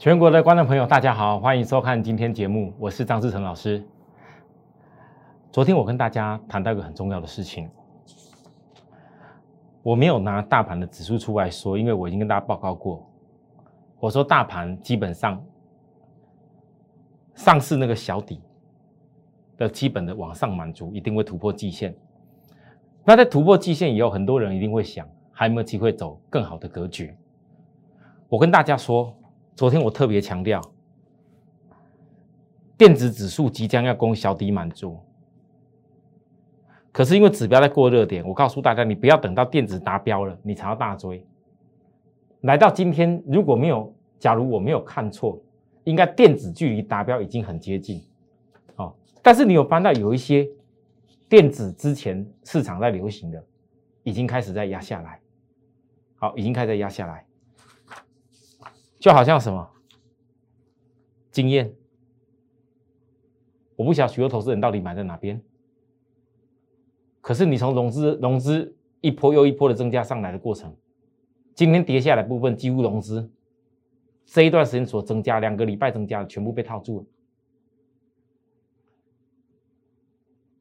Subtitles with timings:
[0.00, 3.86] 全国的观众朋友，大家好，欢迎收看今天节目，我是张志成老师。
[5.52, 7.68] 昨天我跟大家谈到一个很重要的事情，
[9.82, 13.06] 我没有拿大盘的指数出来说，因为我已经跟大家报告过，
[13.98, 15.44] 我说大盘基本上
[17.34, 18.40] 上市那个小底
[19.58, 21.94] 的基本的往上满足，一定会突破季线。
[23.04, 27.14] 那在突破季线以后，很多人一定会想，还有没有机会走更好的格局？
[28.30, 29.14] 我跟大家说。
[29.60, 30.58] 昨天我特别强调，
[32.78, 34.98] 电子指数即将要攻小底满足，
[36.90, 41.22] 可是因为指标在过热点，我告诉大家，你不要等到电子达标了，你才要大追。
[42.40, 45.38] 来到今天，如果没有，假如我没有看错，
[45.84, 48.02] 应该电子距离达标已经很接近，
[48.76, 48.94] 哦。
[49.20, 50.48] 但是你有翻到有一些
[51.28, 53.44] 电子之前市场在流行的，
[54.04, 55.20] 已经开始在压下来，
[56.16, 57.26] 好，已经开始压下来。
[59.00, 59.68] 就好像什么
[61.32, 61.74] 经验，
[63.74, 65.42] 我不晓得许多投资人到底买在哪边。
[67.22, 70.76] 可是你从融资融资一波又一波的增加上来的过程，
[71.54, 73.30] 今天跌下来部分几乎融资
[74.26, 77.06] 这一段时间所增加两个礼拜增加的全部被套住了。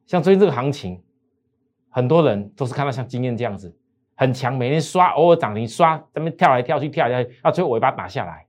[0.06, 1.04] 像最近这个行情，
[1.90, 3.76] 很多人都是看到像经验这样子。
[4.20, 8.46] 很强，每天刷，偶尔涨停刷，这边跳来跳去，跳来跳去，啊，最后尾巴打下来。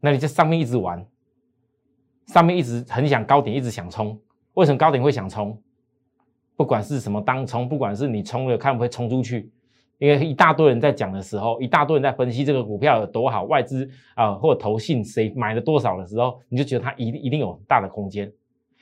[0.00, 1.02] 那你在上面一直玩，
[2.26, 4.20] 上面一直很想高点，一直想冲。
[4.52, 5.58] 为什么高点会想冲？
[6.56, 9.50] 不管是什么当冲，不管是你冲了看不会冲出去，
[9.96, 18.26] 因为一大堆人在讲的时候，一大堆人在分析这个股票有多好，外资啊或者投信谁买了多少的时候，你就觉得它一定一定有大的空间，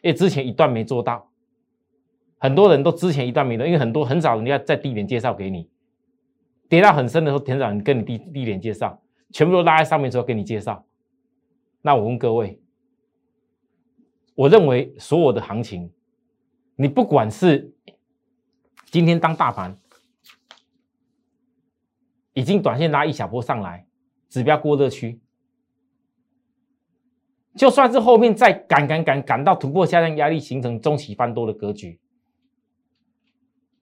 [0.02, 1.24] 因为之前一段没做到。
[2.42, 5.70] 很多人都之前一段没的，因为很多很少人家在低点介绍给你，
[6.68, 10.84] 跌到很深的时候，很少人跟你低低点介绍，全部都拉在上面之后给你介绍。
[11.82, 12.60] 那我问各位，
[14.34, 15.92] 我认为所有的行情，
[16.74, 17.72] 你不管是
[18.86, 19.78] 今天当大盘
[22.32, 23.86] 已经短线拉一小波上来，
[24.28, 25.20] 指标过热区，
[27.54, 32.00] 就算是后面再赶赶赶赶到突破下降压力，形成中期翻多的格局。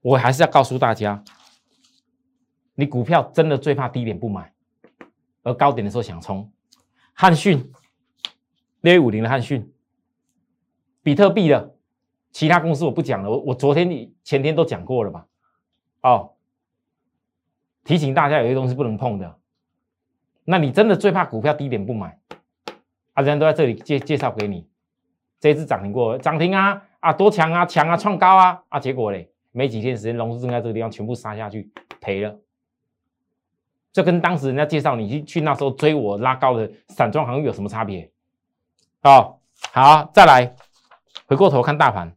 [0.02, 1.22] 我还是要告诉大家，
[2.74, 4.52] 你股票真的最怕低点不买，
[5.42, 6.50] 而高点的时候想冲。
[7.12, 7.70] 汉讯
[8.80, 9.70] 六一五零的汉讯，
[11.02, 11.74] 比特币的，
[12.32, 13.30] 其他公司我不讲了。
[13.30, 15.26] 我我昨天、前天都讲过了吧？
[16.02, 16.32] 哦，
[17.84, 19.38] 提醒大家有些东西不能碰的。
[20.44, 22.18] 那你真的最怕股票低点不买，
[23.12, 24.66] 啊，人家都在这里介介绍给你，
[25.38, 29.29] 这一次涨停过，涨停啊啊，多强啊，强啊，创高啊啊，结果嘞？
[29.52, 32.38] 没几天时间，融资正在这个地方全部杀下去，赔了。
[33.92, 38.08] 这跟当时人家介绍你去去那时候追我拉高的散装行业有什么差别？
[39.02, 39.40] 哦，
[39.72, 40.54] 好，再来
[41.26, 42.16] 回过头看大盘。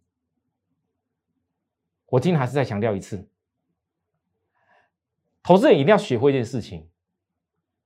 [2.05, 3.27] 我今天还是再强调一次，
[5.41, 6.87] 投资人一定要学会一件事情：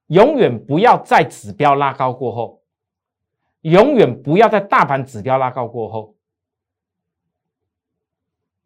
[0.08, 2.62] 永远不要在指标拉高过后，
[3.62, 6.16] 永远不要在大盘指标拉高过后。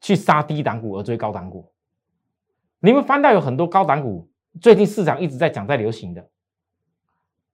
[0.02, 1.72] 去杀低档股而追高档股，
[2.80, 4.28] 你们翻到有很多高档股，
[4.60, 6.28] 最近市场一直在讲在流行的，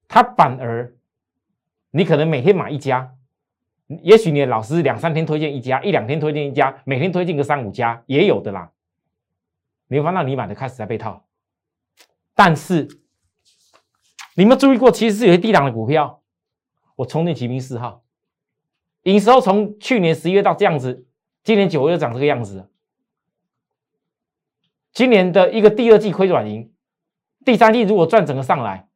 [0.07, 0.95] 它反而
[1.91, 3.13] 你可能每天买一家，
[4.01, 8.71] 也许你的老师两三天推荐一家，一两天推荐一家，每天推荐个三五家也有的啦。
[9.89, 11.27] 你会翻到你买的开始在被套，
[12.33, 12.87] 但是
[14.35, 16.21] 你们注意过，其实是有些低档的股票，
[16.95, 18.05] 我充电骑兵四号，
[19.03, 21.06] 营收从去年十一月到这样子。
[21.47, 22.69] 今年九月又长这个样子，
[24.91, 26.73] 今年的一个第二季亏转盈，
[27.45, 28.89] 第三季如果赚整个上来，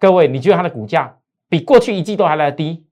[0.00, 2.88] 各位你觉得它的股价比过去一季都还来得低？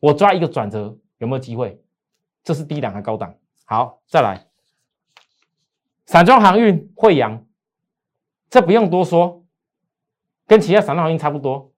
[0.00, 1.80] 我抓一个转折有没有机会？
[2.42, 3.32] 这是低档还高档？
[3.64, 4.44] 好，再来，
[6.04, 7.46] 散装航运惠阳，
[8.50, 9.44] 这不用多说，
[10.48, 11.72] 跟其他散装航运差不多。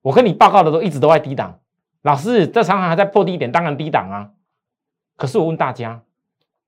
[0.00, 1.60] 我跟你报告的都一直都在低档，
[2.00, 4.32] 老师这常常还在破低点，当然低档啊。
[5.16, 6.02] 可是我问大家，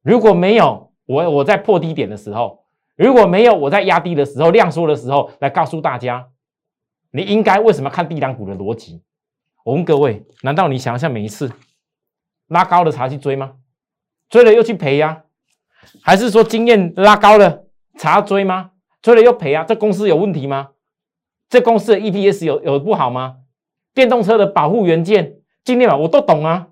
[0.02, 2.64] 如果没有我我在破低点的时候，
[2.96, 6.29] 如果没有我在压低的时候量缩的时候，来告诉大家，
[7.11, 9.02] 你应该为什么看低档股的逻辑？
[9.64, 11.50] 我问各位，难道你想要像每一次
[12.49, 13.56] 拉高了才去追吗？
[14.29, 15.25] 追了又去赔呀？
[16.02, 17.64] 还是说经验拉高了
[17.99, 18.73] 才追吗？
[19.02, 19.64] 追了又赔啊？
[19.64, 20.70] 这公司有问题吗？
[21.49, 23.37] 这公司的 EPS 有有不好吗？
[23.94, 26.69] 电动车的保护元件、今天吧，我都懂啊。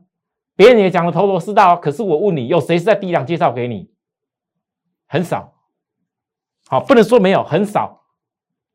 [0.55, 3.91] 别人也讲的头头是道，可是我问你，有谁是在低档介绍给你？
[5.07, 5.63] 很少，
[6.67, 8.07] 好，不能说没有，很少。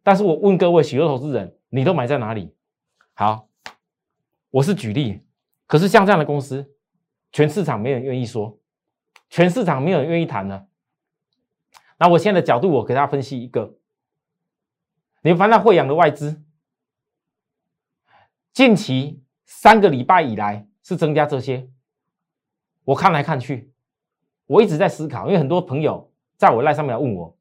[0.03, 2.55] 但是我问各位许多投资人，你都买在哪里？
[3.13, 3.49] 好，
[4.49, 5.25] 我是举例，
[5.65, 6.73] 可是像这样的公司，
[7.31, 8.59] 全市场没人愿意说，
[9.29, 10.67] 全市场没有人愿意谈呢。
[11.97, 13.75] 那我现在的角度，我给大家分析一个，
[15.21, 16.43] 你翻到惠阳的外资，
[18.53, 21.67] 近期三个礼拜以来是增加这些，
[22.85, 23.73] 我看来看去，
[24.45, 27.35] 我一直在思考，因为很多朋友在我赖上面来问我，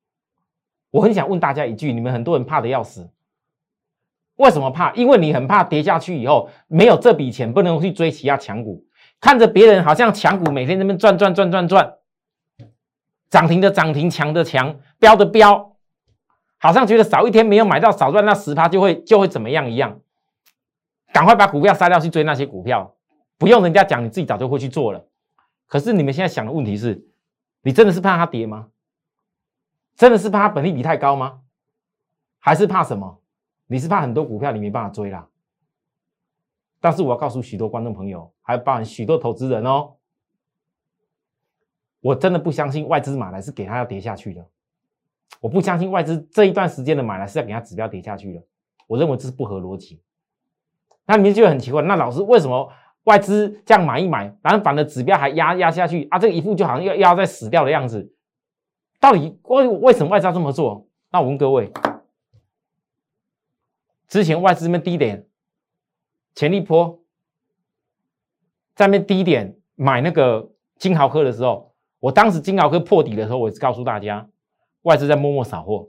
[0.91, 3.09] 我很想问大家一句，你们很多人怕的要死，
[4.35, 4.93] 为什么怕？
[4.95, 8.85] 因为你很怕跌下去以后没有这笔钱，不能去追其他强股，
[9.21, 11.95] 看着别人好像强股每天那边转转转转转。
[13.31, 15.77] 涨停的涨停，强的强，标的标，
[16.59, 20.01] 好像觉得少一天没有买到，少赚那十趴就会就会怎么样一样。
[21.13, 22.96] 赶快把股票杀掉，去追那些股票，
[23.39, 25.07] 不用人家讲，你自己早就会去做了。
[25.67, 27.07] 可是你们现在想的问题是，
[27.63, 28.71] 你真的是怕它跌吗？
[29.95, 31.41] 真的是怕它本利比太高吗？
[32.39, 33.21] 还是怕什么？
[33.67, 35.29] 你是怕很多股票你没办法追啦。
[36.79, 39.95] 但是我要告诉许多观众朋友，还有包含许多投资人哦。
[42.01, 44.47] 我真的不相信外资买来是给他要跌下去的，
[45.41, 48.43] 我不相信外资这一段时间的买来是要给他指标跌下去的，
[48.87, 50.01] 我认为这是不合逻辑。
[51.05, 52.71] 那你们就很奇怪，那老师为什么
[53.07, 56.19] 外资这样买一买，然后反的指标还压压下去啊？
[56.19, 58.13] 这个一副就好像要要在死掉的样子，
[59.01, 60.87] 到底为为什么外资要这么做？
[61.11, 61.73] 那我问各位，
[64.09, 65.27] 之前外资那边低点，
[66.35, 67.01] 前立波
[68.75, 71.73] 在那边低点买那个金豪科的时候。
[71.99, 74.29] 我当时金豪科破底的时候，我告诉大家，
[74.83, 75.89] 外资在默默扫货，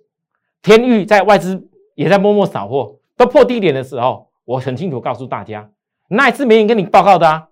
[0.61, 5.69] 天域在外资也在默默扫货，都破低点的时候，我很清楚告诉大家，
[6.07, 7.49] 那一次没人跟你报告的啊。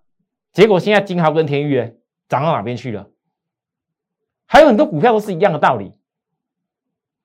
[0.51, 1.99] 结果现在金豪跟天域
[2.29, 3.09] 涨到哪边去了？
[4.45, 5.93] 还有很多股票都是一样的道理。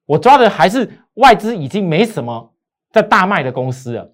[0.06, 2.52] 我抓的还是外资已经没什么
[2.90, 4.12] 在大卖的公司了，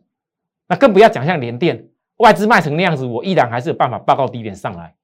[0.66, 4.94] 那更不要讲像联电，外资卖成那样子，我依然还是有办法报告低点上来。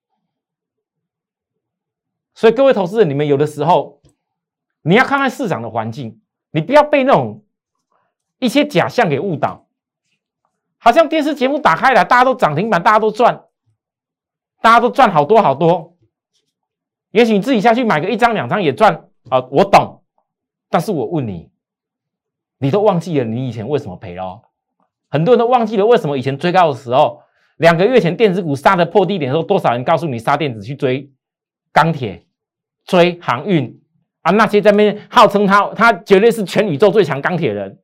[2.35, 4.03] 所以各位投资人，你们有的时候
[4.83, 6.21] 你要看看市场的环境，
[6.51, 7.43] 你不要被那种
[8.39, 9.67] 一些假象给误导。
[10.85, 13.45] 好像电视节目打开了，大家都涨停板，大家都赚，
[14.61, 15.97] 大家都赚好多好多。
[17.13, 20.03] 也许你自己下去买个一张两张也赚啊，我懂。
[20.69, 21.53] 但是我问你，
[22.59, 24.43] 你都忘记了你以前为什么赔了？
[25.09, 27.23] 很多人都忘记了为什么以前追高的时候，
[27.59, 31.13] 两个月前电子股杀的破低点的时候，多少人告诉你杀电子去追？
[31.71, 32.27] 钢铁
[32.85, 33.81] 追航运
[34.23, 37.79] 啊，那些在那边号称他他绝对是全宇宙最强钢铁人，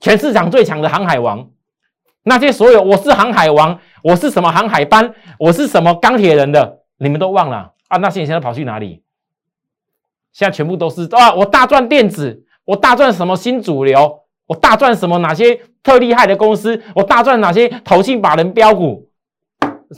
[0.00, 1.50] 全市场最强的航海王。
[2.22, 7.98] 那些所有我是航海王，我是什么航海班，我是什么钢铁人的，你们都忘了啊？
[7.98, 9.02] 那些现在跑去哪里？
[10.32, 11.34] 现在全部都是啊！
[11.34, 19.08] 我大赚电子，我大赚什么新主流，我大赚什么哪些特厉害的公司，我大赚哪些投信把人标股？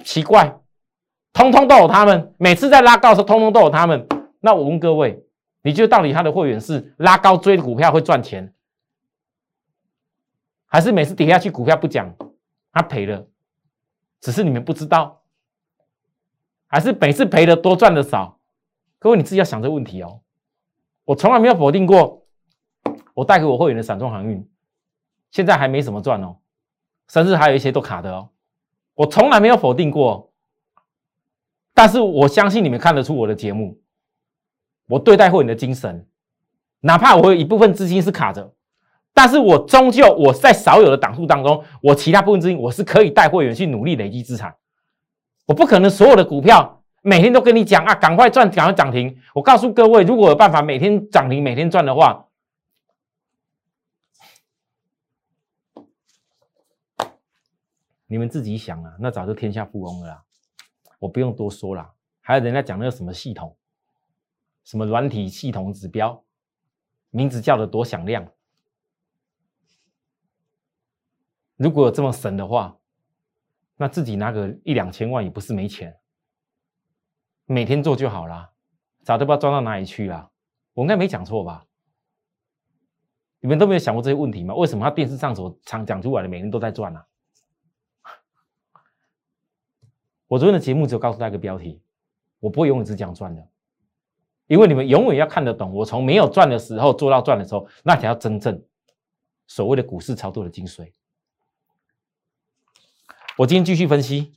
[0.05, 0.59] 奇怪。
[1.35, 4.07] 通通都有他们，每次在拉高时候，通通都有他们。
[4.41, 5.23] 那我问各位，
[5.63, 8.53] 你觉得到底他的会员是拉高追的股票会赚钱，
[10.73, 12.17] 还是每次跌下去股票不讲，
[12.73, 13.29] 他赔了，
[14.23, 15.21] 只是你们不知道，
[16.67, 18.41] 还是每次赔的多赚的少？
[18.99, 20.23] 各位你自己要想这个问题哦。
[21.05, 22.27] 我从来没有否定过，
[23.13, 24.49] 我带给我会员的散装航运，
[25.31, 26.39] 现在还没什么赚哦，
[27.07, 28.31] 甚至还有一些都卡的哦。
[28.95, 30.33] 我从来没有否定过。
[31.75, 33.79] 但是我相信你们看得出我的节目，
[34.87, 36.09] 我对待会员的精神，
[36.81, 38.55] 哪怕我有一部分资金是卡着，
[39.15, 44.57] 但是我终究我在少有的档数当中，我其他部分资金我是可以带会员去努力累积资产。
[45.47, 49.19] 我不可能所有的股票每天都跟你讲啊，赶快赚，赶快涨停。
[49.35, 52.27] 我告诉各位，如果有办法每天涨停、每天赚的话，
[58.07, 60.23] 你们自己想啊，那早就天下富翁了啦。
[60.99, 61.91] 我不用多说了，
[62.21, 63.57] 还有人家讲那个什么系统，
[64.65, 66.23] 什么软体系统指标，
[67.11, 68.27] 名字叫的多响亮。
[71.63, 72.77] 如果有这么神的话，
[73.77, 75.97] 那自己拿个一两千万也不是没钱，
[77.47, 78.51] 每天做就好了，
[79.05, 80.29] 早都不知道赚到哪里去了。
[80.73, 81.65] 我应该没讲错吧？
[83.39, 84.57] 你们都没有想过这些问题吗？
[84.57, 87.01] 为什么他电视上所常讲出来的，每天都在赚呢？
[90.27, 91.81] 我昨天的节目只有告诉大家一个标题，
[92.41, 93.49] 我不会永远只讲赚的，
[94.49, 98.61] 因为你们永远要看得懂我从没有赚的时候做到赚的时候，那才叫真正
[99.47, 100.93] 所谓的股市操作的精髓。
[103.39, 104.35] 我今天继续分析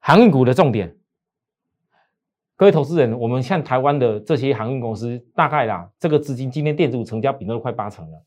[0.00, 0.96] 航运股的重点。
[2.56, 8.24] 各位投资人，我们像台湾的这些航运公司，大概啦，这个资金今天电子股成交比都快八成了，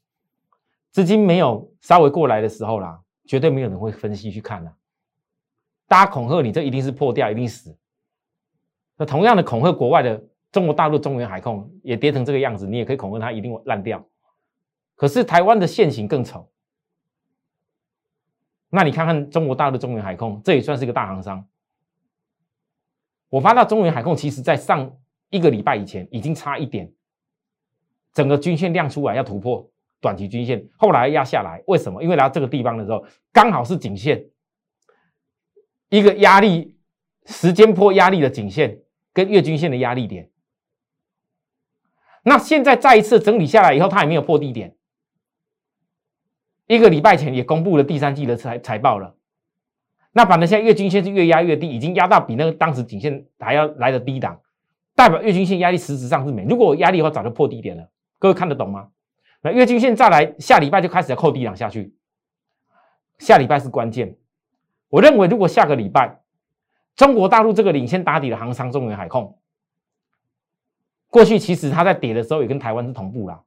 [0.91, 4.74] 资金没有稍微过来的时候啦，绝对没有人会分析去看的。
[5.86, 7.77] 大家恐吓你，这一定是破掉，一定死。
[8.96, 14.08] 那同样的恐吓国外的中国大陆中原海控也跌成这个样子，你也可以恐吓它一定烂掉。
[14.96, 16.50] 可是台湾的现形更丑。
[18.75, 21.48] 那你看看中国大陆的中原海控，这也算是一个大行商。
[23.30, 24.98] 我发到中原海控，其实在上
[25.30, 26.92] 一个礼拜以前已经差一点，
[28.13, 29.70] 整个均线亮出来要突破
[30.01, 32.01] 短期均线，后来压下来，为什么？
[32.01, 34.25] 因为来到这个地方的时候，刚好是颈线，
[35.89, 36.75] 一个压力
[37.25, 38.82] 时间波压力的颈线
[39.13, 40.32] 跟月均线的压力点。
[42.24, 44.75] 那现在再一次整理下来以后，它也没有破低点，
[46.67, 49.15] 一个礼拜前也公布了第三季的财财报了。
[50.12, 54.39] 那反正现在月均线是越压越低，已经压到比那个当时颈线还要来的低档，
[54.96, 56.46] 代表月均线压力实质上是没。
[56.46, 57.89] 如果我压力的话，早就破低点了。
[58.20, 58.89] 各位看得懂吗？
[59.41, 61.96] 那月均线再来，下礼拜就开始要扣低档下去。
[63.17, 64.15] 下礼拜是关键。
[64.89, 66.22] 我认为，如果下个礼拜
[66.96, 69.38] 中国大陆这个领先打底的航商中远海控，
[71.10, 73.41] 过去其实它在跌的时候也跟台湾是同步啦，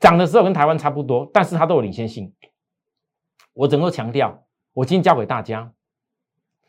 [0.00, 2.34] 涨的时候跟台湾差不多，但是它都有领先性。
[3.52, 4.44] 我整个强调。
[4.72, 5.72] 我今天教给大家，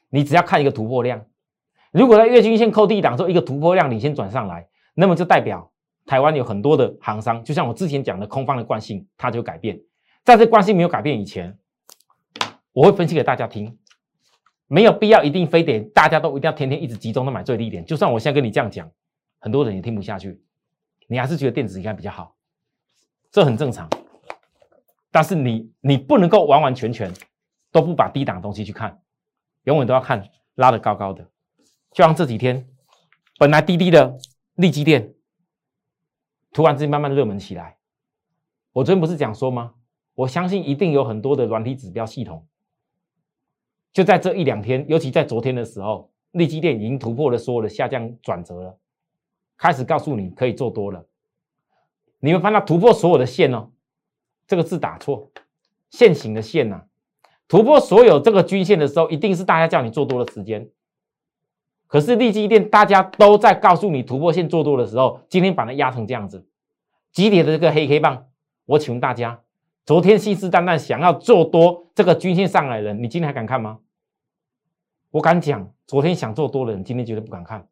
[0.09, 1.23] 你只要看一个突破量，
[1.91, 5.71] 如果在月均线扣低档之后，一个突破量领先转上来，那么就代表
[6.07, 9.79] 台湾有很多的行商，就像我之前讲的空方的惯性，它就改变。
[10.25, 11.55] 在这惯性没有改变以前，
[12.73, 13.77] 我会分析给大家听，
[14.65, 17.85] 没有必要一定非得大家都一定要天天一直集中的买最低点。
[17.85, 18.91] 就算我现在跟你这样讲，
[19.37, 20.41] 很多人也听不下去，
[21.07, 22.35] 你还是觉得电子应该比较好，
[23.31, 23.89] 这很正常。
[25.09, 27.11] 但是你你不能够完完全全。
[27.73, 29.01] 都不把低档东西去看，
[29.63, 31.23] 永远都要看拉得高高的。
[31.93, 32.67] 就像这几天，
[33.39, 34.17] 本来低低的
[34.55, 35.13] 利基店，
[36.51, 37.77] 突然之间慢慢热门起来。
[38.73, 39.75] 我昨天不是讲说吗？
[40.15, 42.45] 我相信一定有很多的软体指标系统，
[43.93, 48.77] 就在这一两天，尤其在昨天的时候，利基店已经突破了所有的下降转折了，
[49.55, 51.07] 开始告诉你可以做多了。
[52.21, 53.69] 你会发现突破所有的线哦，
[54.47, 55.31] 这个字打错，
[55.89, 56.83] 线形的线呐。
[57.47, 60.69] 突破所有这个均线的时候，一定是大家叫你做多的时间。
[61.87, 66.47] 可是利基店大家都在告诉你突破线做多的时候，今天把它压成这样子，
[67.11, 68.27] 急跌的这个黑黑棒。
[68.65, 69.41] 我请问大家，
[69.85, 73.79] 昨天信誓旦旦想要做多这个均线上来的人，你今天还敢看吗？
[75.09, 77.67] 我敢讲，昨天想做多的人，今天绝对不敢看。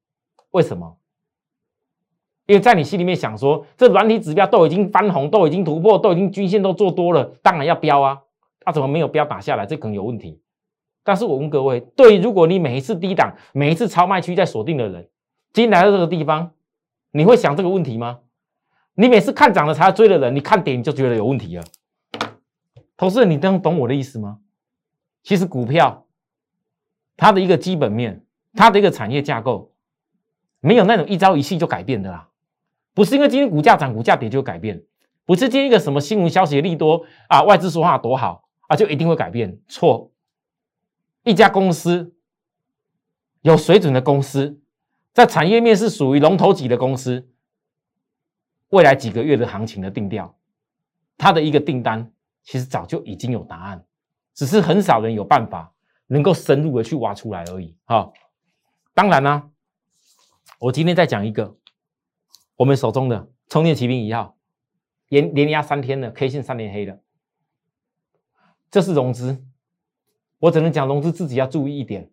[0.52, 0.98] 为什么？
[2.50, 8.20] 因为在你心里面想说，这软体指标都已经翻红，都已经突破，都已经均线都做多了，当然要飙啊。
[8.62, 9.68] 他怎么没有标打下来？
[9.68, 10.42] 这可能有问题。
[11.04, 15.08] 但是我问各位，对，如果你每一次低档、每一次超卖区在锁定的人，
[15.54, 16.50] 今天来到这个地方，
[17.12, 18.18] 你会想这个问题吗？
[18.96, 21.64] 你每次看涨了才追的人，你看跌你就觉得有问题了。
[22.98, 24.40] 投资人，你能懂我的意思吗？
[25.22, 26.08] 其实股票
[27.16, 28.26] 它的一个基本面，
[28.56, 29.72] 它的一个产业架构，
[30.62, 32.26] 没有那种一朝一夕就改变的啦。
[32.94, 34.84] 不是因为今天股价涨、股价跌就改变，
[35.26, 38.48] 不是今天一个什么新闻消息利多啊，外资说话多好。
[38.70, 39.60] 啊，就一定会改变？
[39.68, 40.12] 错！
[41.24, 42.14] 一家公司
[43.42, 44.62] 有水准的公司，
[45.12, 47.28] 在产业面是属于龙头级的公司，
[48.70, 50.38] 未来几个月的行情的定调，
[51.18, 52.12] 它的一个订单
[52.44, 53.84] 其实早就已经有答案，
[54.36, 55.74] 只是很少人有办法
[56.06, 57.76] 能够深入的去挖出来而已。
[57.86, 58.12] 哈，
[58.94, 59.50] 当然呢，
[60.60, 61.58] 我今天再讲一个
[62.60, 64.36] 我们手中的充电骑兵一号，
[65.08, 67.00] 连连压三天了，K 线三连黑了。
[68.70, 69.42] 这是融资，
[70.40, 72.12] 我只能讲融资自己要注意一点。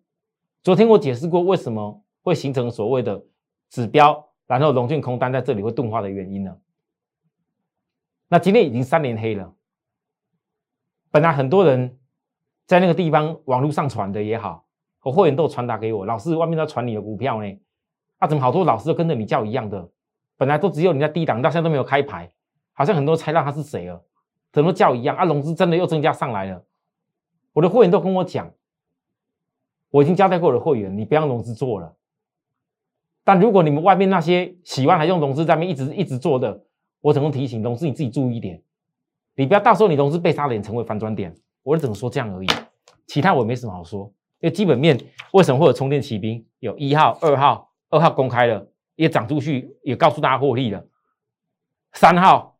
[0.63, 3.25] 昨天我解释过为什么会形成所谓的
[3.69, 6.57] 指标，然后融券空单在这里会钝化的原因呢？
[8.29, 9.53] 那今天已经三连黑了。
[11.11, 11.99] 本来很多人
[12.65, 14.65] 在那个地方网络上传的也好，
[15.01, 17.59] 我会员都传达给我，老师外面在传你的股票呢，
[18.19, 19.91] 啊，怎么好多老师都跟着你叫一样的？
[20.37, 22.31] 本来都只有你在低档，到现在都没有开牌，
[22.73, 24.01] 好像很多猜到他是谁了。
[24.53, 25.25] 怎么叫一样啊？
[25.25, 26.63] 融资真的又增加上来了。
[27.53, 28.51] 我的会员都跟我讲，
[29.89, 31.95] 我已经交代过我的会员，你不要融资做了。
[33.23, 36.63] 但如果你们外面那些喜欢还用融资在那一直一直做的，
[37.01, 38.61] 我怎么提醒融资你自己注意一点，
[39.35, 41.35] 你不要到时候你融资被杀点成为反转点。
[41.63, 42.47] 我只能说这样而已，
[43.07, 44.11] 其他我没什么好说。
[44.39, 44.97] 因为基本面
[45.33, 46.45] 为什么会有充电骑兵？
[46.59, 48.65] 有一号、二号，二号公开了，
[48.97, 50.85] 也涨出去，也告诉大家获利了。
[51.93, 52.59] 三号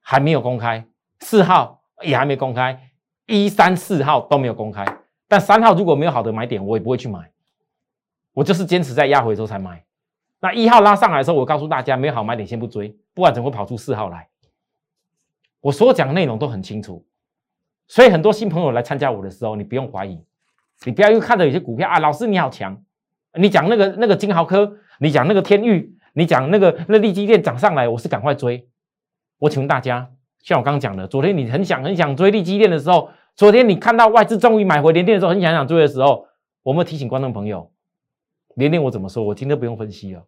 [0.00, 0.88] 还没有公开。
[1.20, 2.90] 四号也还没公开，
[3.26, 4.84] 一三四号都没有公开，
[5.26, 7.30] 但三号如果没有好的买点，我也不会去买。
[8.34, 9.82] 我就是坚持在压回之后才买。
[10.40, 14.28] 那一号拉上来的时候，我告诉大家没有好买点先不追，不然怎么跑出四号来？
[15.60, 17.06] 我所讲的内容都很清楚，
[17.86, 20.22] 所以很多新朋友来参加我的时候，你不用怀疑，
[20.84, 22.84] 你不要又看到有些股票啊，老师你好强，
[23.34, 28.68] 你讲那个那个金豪科，你讲那个天域，你讲那个那利基电涨上来，我是赶快追。
[29.38, 30.10] 我请问大家，
[30.42, 36.26] 像我刚刚讲的，昨天你很想很想追利基电的时候，昨天你看到外资终于买回联电的时候，很想想追的时候，
[36.62, 37.72] 我们提醒观众朋友，
[38.54, 39.24] 联电我怎么说？
[39.24, 40.24] 我今天不用分析了，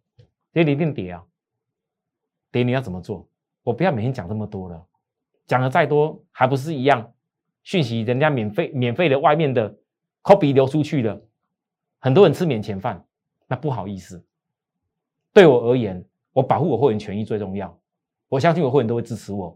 [0.53, 1.23] 这联电跌啊，
[2.51, 3.27] 跌你要怎么做？
[3.63, 4.85] 我不要每天讲这么多了。
[5.45, 7.13] 讲的再多，还不是一样？
[7.63, 9.77] 讯息人家免费免费的，外面的
[10.23, 11.21] copy 流出去了，
[11.99, 13.05] 很多人吃免钱饭，
[13.47, 14.25] 那不好意思。
[15.37, 16.03] 对我而言，
[16.33, 17.79] 我保护我会员权益最重要。
[18.27, 19.55] 我相信我会员都会支持我。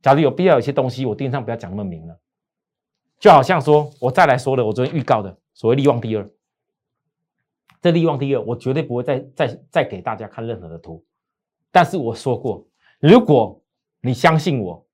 [0.00, 2.18] 假如有必要，有些东西我电商不要讲那么明了。
[3.18, 6.26] 就好像说，我再来说的，我昨天预告的所谓利旺第二，
[7.82, 11.04] 这利旺第二，我绝对不会再再再给大家看任何的图。
[11.70, 12.66] 但是我说过，
[12.98, 13.62] 如果
[14.00, 14.86] 你相信我。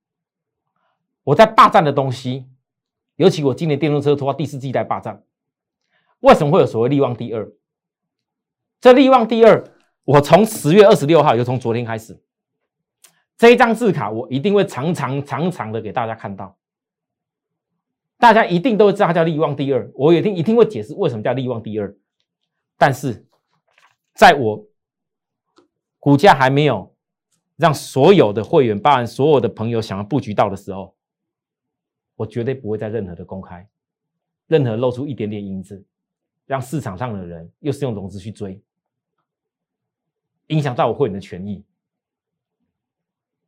[1.22, 2.44] 我在霸占的东西，
[3.14, 5.22] 尤其我今年电动车拖到第四季在霸占，
[6.18, 7.48] 为什么会有所谓利旺第二？
[8.80, 9.62] 这利旺第二，
[10.08, 12.18] 我从十月二十六号，就从昨天开始，
[13.36, 16.56] 这一张字卡我一定会长长长长的给大家看到，
[18.16, 21.94] 大家一定都知道它叫利旺第二，我一定一定会解释为什么叫利旺第二。
[22.78, 23.26] 但是，
[24.14, 24.66] 在我
[25.98, 26.96] 股价还没有
[27.56, 30.96] 让所有的会员，包含所有的朋友想要布局到的时候。
[32.16, 33.68] 我绝对不会在任何的公开，
[34.46, 35.84] 任何露出一点点影子，
[36.46, 38.60] 让市场上的人又是用融资去追，
[40.48, 41.64] 影响到我会员的权益。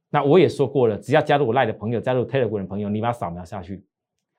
[0.09, 3.85] 那我也说过了，只要加入我赖的朋友，加入 Telegram 的朋友，你把它扫描下去，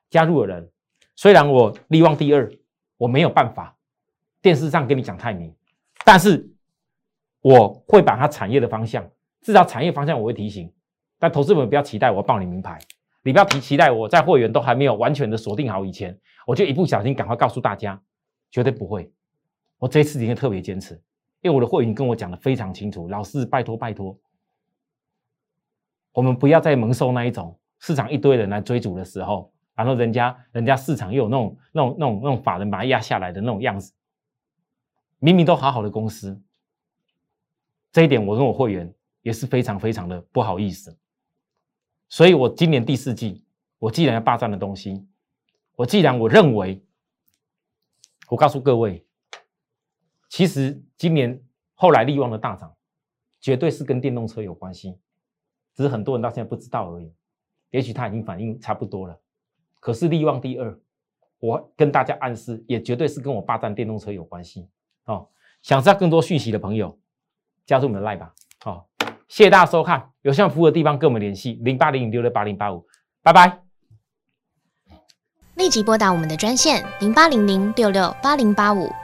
[0.10, 0.70] 加入的人，
[1.16, 2.52] 虽然我利旺第二，
[2.98, 3.78] 我没有办法
[4.42, 5.54] 电视上跟你讲太明，
[6.04, 6.50] 但是
[7.42, 9.10] 我会把它产业的方向，
[9.42, 10.72] 至少产业方向我会提醒，
[11.20, 12.80] 但投资们不要期待我报你名牌。
[13.24, 18.02] 你不要提期待，我在会员都还没有完全的锁定好以前，我就一不小心赶快告诉大家，
[18.50, 19.12] 绝对不会。
[19.78, 21.00] 我这一次今天特别坚持，
[21.42, 24.18] 因为我的会员跟我讲的非常清楚，老师拜托拜托，
[26.12, 33.92] 我们不要再蒙受那一种市场一堆人来追逐的时候，然后人家人家市场又有那种那种那种那种法人把它压下来的那种样子，
[35.20, 36.40] 明明都好好的公司，
[37.92, 40.96] 这一点我跟我会员也是非常非常的不好意思。
[42.08, 43.46] 所以，我今年第四季，
[43.80, 45.08] 我既然要霸占的东西，
[45.76, 46.84] 我既然我认为，
[48.28, 49.04] 我告诉各位，
[50.32, 51.44] 其实今年
[51.76, 52.74] 后来利旺的大涨，
[53.42, 54.98] 绝对是跟电动车有关系，
[55.76, 57.14] 只是很多人到现在不知道而已。
[57.70, 59.20] 也许他已经反应差不多了，
[59.82, 60.80] 可是利旺第二，
[61.40, 64.70] 我跟大家暗示，也绝对是跟我霸占电动车有关系。
[65.04, 65.28] 哦，
[65.62, 66.98] 想知道更多讯息的朋友，
[67.66, 68.34] 加入我们的 Line 吧。
[68.62, 68.88] 好。
[69.28, 72.86] 谢谢大家收看，有需要服务的地方跟我们联系零八零六六八零八五，
[73.22, 73.62] 拜拜。
[75.56, 78.90] 立即拨打我们的专线零八零零六六八零八五